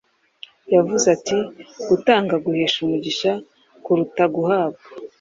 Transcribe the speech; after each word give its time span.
yavuze 0.75 1.05
ati: 1.15 1.37
‘Gutanga 1.89 2.35
guhesha 2.45 2.77
umugisha 2.81 3.31
kuruta 3.83 4.23
guhabwa.’ 4.35 4.83